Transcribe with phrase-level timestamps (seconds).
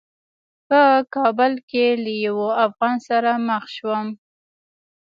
[0.67, 0.81] په
[1.15, 4.07] کابل کې له یوه افغان سره مخ شوم.